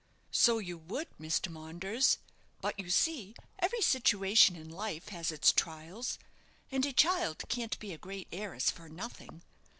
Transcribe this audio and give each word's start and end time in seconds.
"So 0.31 0.57
you 0.57 0.79
would, 0.79 1.09
Mr. 1.19 1.47
Maunders. 1.51 2.17
But 2.59 2.79
you 2.79 2.89
see 2.89 3.35
every 3.59 3.81
situation 3.83 4.55
in 4.55 4.67
life 4.71 5.09
has 5.09 5.31
its 5.31 5.51
trials, 5.51 6.17
and 6.71 6.83
a 6.87 6.91
child 6.91 7.43
can't 7.49 7.77
be 7.77 7.93
a 7.93 7.99
great 7.99 8.27
heiress 8.31 8.71
for 8.71 8.89
nothing. 8.89 9.43